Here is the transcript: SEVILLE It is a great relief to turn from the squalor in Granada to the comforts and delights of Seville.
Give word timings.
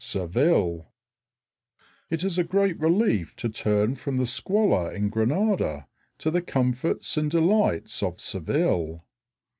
SEVILLE 0.03 0.91
It 2.09 2.23
is 2.23 2.39
a 2.39 2.43
great 2.43 2.79
relief 2.79 3.35
to 3.35 3.47
turn 3.49 3.93
from 3.93 4.17
the 4.17 4.25
squalor 4.25 4.91
in 4.91 5.09
Granada 5.09 5.85
to 6.17 6.31
the 6.31 6.41
comforts 6.41 7.17
and 7.17 7.29
delights 7.29 8.01
of 8.01 8.19
Seville. 8.19 9.03